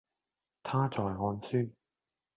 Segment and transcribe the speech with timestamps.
[0.63, 1.69] 他在看書